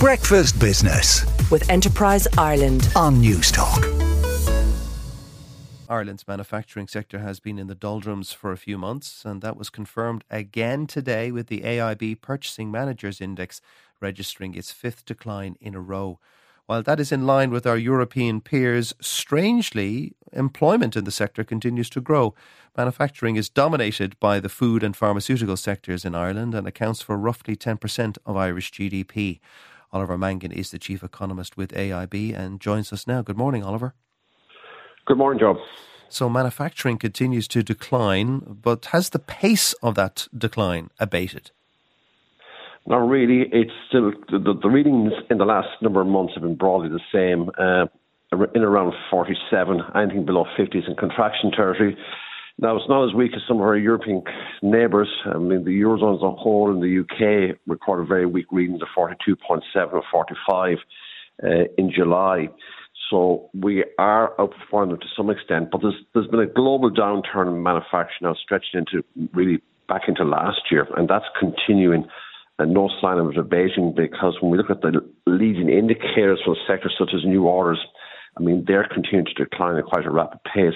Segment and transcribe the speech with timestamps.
[0.00, 3.84] Breakfast Business with Enterprise Ireland on Newstalk.
[5.90, 9.68] Ireland's manufacturing sector has been in the doldrums for a few months, and that was
[9.68, 13.60] confirmed again today with the AIB Purchasing Managers Index
[14.00, 16.18] registering its fifth decline in a row.
[16.64, 21.90] While that is in line with our European peers, strangely, employment in the sector continues
[21.90, 22.34] to grow.
[22.74, 27.54] Manufacturing is dominated by the food and pharmaceutical sectors in Ireland and accounts for roughly
[27.54, 29.40] 10% of Irish GDP.
[29.92, 33.22] Oliver Mangan is the chief economist with AIB and joins us now.
[33.22, 33.94] Good morning, Oliver.
[35.06, 35.60] Good morning, Joe.
[36.08, 41.52] So, manufacturing continues to decline, but has the pace of that decline abated?
[42.86, 43.48] Not really.
[43.52, 47.00] It's still the, the readings in the last number of months have been broadly the
[47.12, 47.86] same, uh,
[48.54, 49.80] in around 47.
[49.94, 51.96] Anything below 50 is in contraction territory.
[52.60, 54.22] Now, it's not as weak as some of our European
[54.60, 55.08] neighbours.
[55.24, 58.88] I mean, the Eurozone as a whole in the UK recorded very weak readings of
[58.94, 59.62] 42.7
[59.94, 60.76] or 45
[61.42, 62.50] uh, in July.
[63.10, 67.62] So we are outperforming to some extent, but there's there's been a global downturn in
[67.62, 72.06] manufacturing now stretching into really back into last year, and that's continuing
[72.58, 76.54] and no sign of it abating because when we look at the leading indicators for
[76.68, 77.80] sectors such as new orders,
[78.36, 80.74] I mean, they're continuing to decline at quite a rapid pace.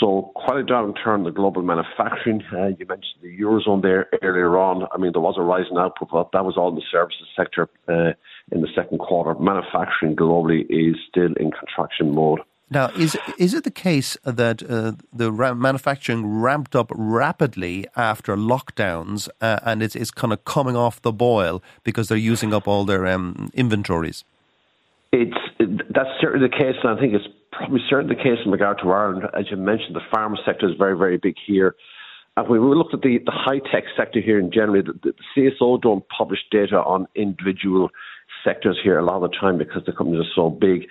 [0.00, 2.42] So quite a downturn in the global manufacturing.
[2.52, 4.88] Uh, you mentioned the eurozone there earlier on.
[4.92, 7.26] I mean, there was a rise in output, but that was all in the services
[7.36, 8.12] sector uh,
[8.50, 9.38] in the second quarter.
[9.38, 12.40] Manufacturing globally is still in contraction mode.
[12.70, 18.36] Now, is is it the case that uh, the ra- manufacturing ramped up rapidly after
[18.36, 22.66] lockdowns, uh, and it's, it's kind of coming off the boil because they're using up
[22.66, 24.24] all their um, inventories?
[25.12, 25.36] It's
[25.90, 28.90] that's certainly the case, and I think it's probably certainly the case in regard to
[28.90, 29.24] Ireland.
[29.38, 31.76] As you mentioned, the pharma sector is very, very big here.
[32.36, 35.14] And when we looked at the, the high tech sector here in general, the, the
[35.60, 37.90] CSO don't publish data on individual
[38.44, 40.86] sectors here a lot of the time because the companies are so big.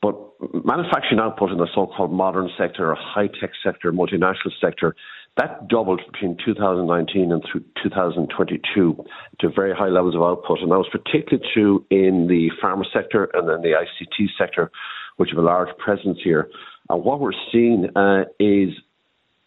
[0.00, 0.16] But
[0.64, 4.96] manufacturing output in the so-called modern sector or high-tech sector, multinational sector,
[5.38, 7.42] that doubled between 2019 and
[7.82, 9.04] 2022
[9.40, 10.60] to very high levels of output.
[10.60, 14.70] And that was particularly true in the pharma sector and then the ICT sector,
[15.16, 16.50] which have a large presence here.
[16.90, 18.74] And what we're seeing uh, is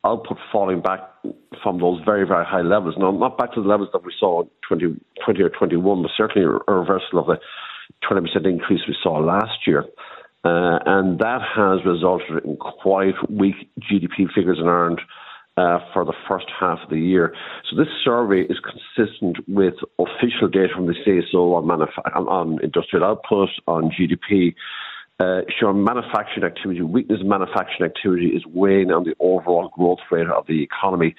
[0.04, 1.02] output falling back
[1.62, 2.96] from those very, very high levels.
[2.98, 6.12] Now, not back to the levels that we saw in 20, 20 or 21, but
[6.18, 7.38] certainly a reversal of the
[8.10, 9.86] 20% increase we saw last year.
[10.44, 15.02] Uh, and that has resulted in quite weak GDP figures in Ireland
[15.58, 17.34] uh, for the first half of the year.
[17.70, 23.06] So this survey is consistent with official data from the CSO on, manuf- on industrial
[23.06, 24.54] output, on GDP,
[25.20, 30.28] uh, showing manufacturing activity, weakness in manufacturing activity is weighing on the overall growth rate
[30.28, 31.16] of the economy.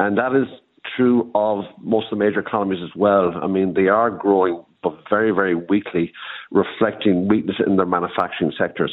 [0.00, 0.48] And that is
[0.96, 3.32] true of most of the major economies as well.
[3.40, 6.12] I mean, they are growing, but very, very weakly,
[6.50, 8.92] reflecting weakness in their manufacturing sectors.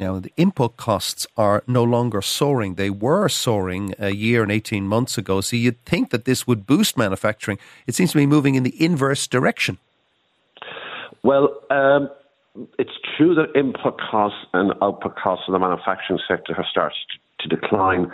[0.00, 2.74] Now, the input costs are no longer soaring.
[2.74, 5.40] They were soaring a year and 18 months ago.
[5.40, 7.58] So you'd think that this would boost manufacturing.
[7.86, 9.78] It seems to be moving in the inverse direction.
[11.22, 12.10] Well, um,
[12.78, 16.96] it's true that input costs and output costs in the manufacturing sector have started
[17.40, 18.10] to decline.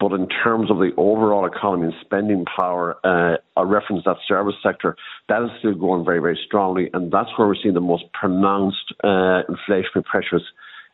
[0.00, 4.56] But in terms of the overall economy and spending power, uh, I reference that service
[4.62, 4.96] sector,
[5.28, 6.90] that is still growing very, very strongly.
[6.92, 10.42] And that's where we're seeing the most pronounced uh, inflationary pressures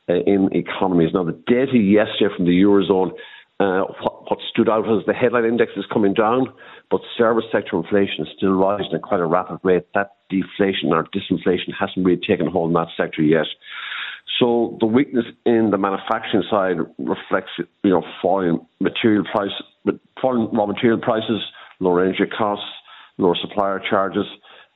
[0.09, 1.11] in economies.
[1.13, 3.13] Now, the data yesterday from the Eurozone,
[3.61, 6.47] uh, what, what, stood out as the headline index is coming down,
[6.91, 9.87] but service sector inflation is still rising at quite a rapid rate.
[9.95, 13.47] That deflation or disinflation hasn't really taken hold in that sector yet.
[14.39, 19.51] So the weakness in the manufacturing side reflects, you know, falling material price,
[20.21, 21.41] falling raw material prices,
[21.81, 22.65] lower energy costs,
[23.17, 24.27] lower supplier charges,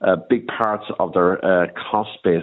[0.01, 2.43] uh, big parts of their uh, cost base.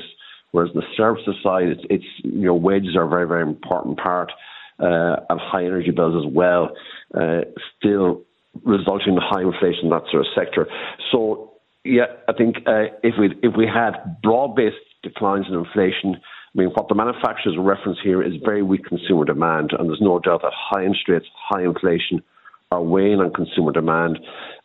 [0.51, 4.31] Whereas the services side, it's, it's, you know wages are a very very important part,
[4.79, 6.71] uh, and high energy bills as well,
[7.13, 7.41] uh,
[7.77, 8.21] still
[8.63, 10.67] resulting in high inflation in that sort of sector.
[11.11, 16.19] So yeah, I think uh, if we if we had broad based declines in inflation
[16.55, 20.19] I mean, what the manufacturers reference here is very weak consumer demand, and there's no
[20.19, 22.23] doubt that high interest rates, high inflation
[22.71, 24.19] are weighing on consumer demand.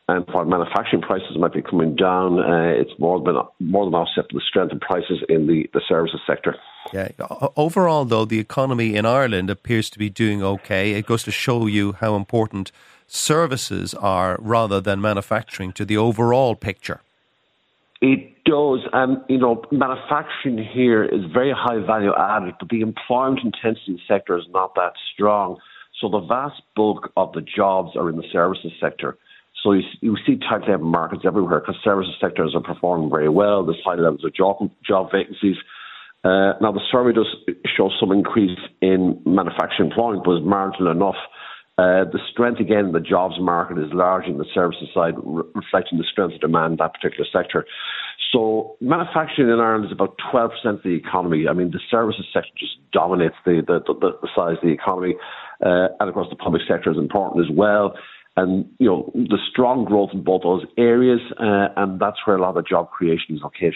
[0.06, 4.26] And while manufacturing prices might be coming down, uh, it's more than more than offset
[4.30, 6.56] the strength in prices in the, the services sector.
[6.92, 7.08] Yeah.
[7.56, 10.92] Overall, though, the economy in Ireland appears to be doing okay.
[10.92, 12.70] It goes to show you how important
[13.06, 17.00] services are rather than manufacturing to the overall picture.
[18.02, 18.80] It does.
[18.92, 24.36] And, you know, manufacturing here is very high value added, but the employment intensity sector
[24.36, 25.56] is not that strong.
[25.98, 29.16] So the vast bulk of the jobs are in the services sector.
[29.64, 33.64] So you, you see tight labour markets everywhere because services sectors are performing very well.
[33.64, 35.56] There's high levels of job job vacancies.
[36.22, 37.34] Uh, now the survey does
[37.76, 41.16] show some increase in manufacturing employment, but it's marginal enough.
[41.76, 45.43] Uh, the strength again in the jobs market is largely in the services side, re-
[45.55, 47.67] reflecting the strength of demand in that particular sector.
[48.32, 51.49] So manufacturing in Ireland is about 12% of the economy.
[51.49, 55.17] I mean, the services sector just dominates the, the, the, the size of the economy.
[55.64, 57.94] Uh, and of course, the public sector is important as well.
[58.36, 62.40] And, you know, the strong growth in both those areas, uh, and that's where a
[62.40, 63.75] lot of job creation is located.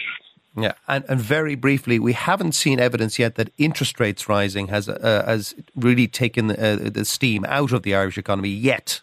[0.57, 4.89] Yeah, and, and very briefly, we haven't seen evidence yet that interest rates rising has
[4.89, 9.01] uh, has really taken the, uh, the steam out of the Irish economy yet.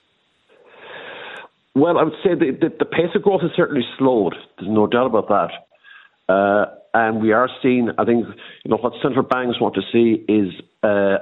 [1.74, 4.34] Well, I would say the, the, the, pace of growth has certainly slowed.
[4.58, 6.32] There's no doubt about that.
[6.32, 8.26] Uh, and we are seeing, I think,
[8.64, 11.18] you know, what central banks want to see is uh,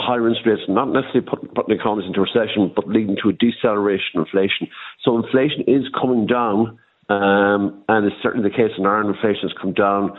[0.00, 4.20] higher interest rates, not necessarily putting, putting economies into recession, but leading to a deceleration
[4.20, 4.68] of inflation.
[5.02, 6.78] So inflation is coming down
[7.08, 9.14] um, and it's certainly the case in Ireland.
[9.14, 10.10] Inflation has come down.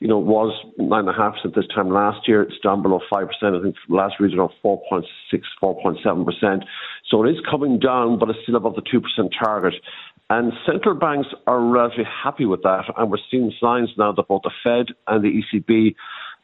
[0.00, 2.42] You know, it was nine and a half percent this time last year.
[2.42, 3.56] It's down below five percent.
[3.56, 6.64] I think last year it was around 4.6, 4.7 percent.
[7.10, 9.74] So it is coming down, but it's still above the two percent target.
[10.30, 14.42] And central banks are relatively happy with that, and we're seeing signs now that both
[14.42, 15.94] the Fed and the ECB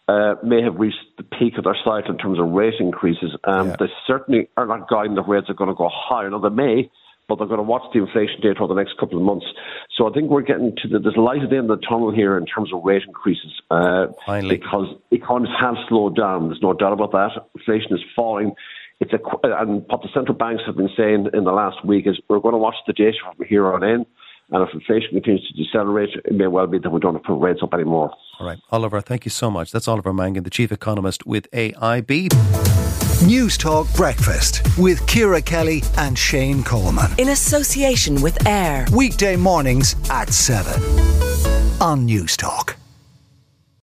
[0.09, 3.37] uh, may have reached the peak of their cycle in terms of rate increases.
[3.45, 3.77] Um, yeah.
[3.81, 6.31] They certainly are not guiding that rates are going to go higher.
[6.31, 6.91] Now, they may,
[7.29, 9.47] but they're going to watch the inflation data over the next couple of months.
[9.97, 12.15] So I think we're getting to the, there's light at the end of the tunnel
[12.15, 13.53] here in terms of rate increases.
[13.71, 14.59] Uh, Finally.
[14.59, 16.49] Because economies have slowed down.
[16.49, 17.31] There's no doubt about that.
[17.57, 18.53] Inflation is falling.
[19.01, 22.19] It's a, and what the central banks have been saying in the last week is
[22.29, 24.07] we're going to watch the data from here on in.
[24.51, 27.29] And if inflation continues to decelerate, it may well be that we don't have to
[27.29, 28.13] put rates up anymore.
[28.39, 28.59] All right.
[28.71, 29.73] Oliver, thank you so much.
[29.73, 32.29] That's Oliver Mangan, the chief economist with AIB.
[33.25, 37.11] Newstalk Breakfast with Ciara Kelly and Shane Coleman.
[37.19, 38.87] In association with AIR.
[38.93, 40.83] Weekday mornings at 7
[41.81, 42.77] on Newstalk.